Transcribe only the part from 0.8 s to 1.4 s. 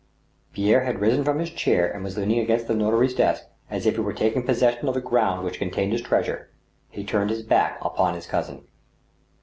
had risen from